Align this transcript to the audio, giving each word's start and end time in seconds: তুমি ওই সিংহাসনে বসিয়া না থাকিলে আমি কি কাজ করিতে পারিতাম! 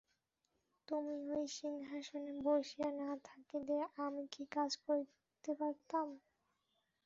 তুমি 0.87 1.15
ওই 1.31 1.45
সিংহাসনে 1.55 2.33
বসিয়া 2.45 2.89
না 3.01 3.09
থাকিলে 3.27 3.75
আমি 3.99 4.23
কি 4.33 4.43
কাজ 4.55 4.71
করিতে 4.85 5.51
পারিতাম! 5.59 6.07